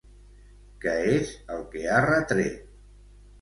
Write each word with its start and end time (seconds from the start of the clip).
Què 0.85 0.93
és 1.17 1.33
el 1.57 1.61
que 1.75 1.85
ha 1.85 2.01
retret? 2.07 2.59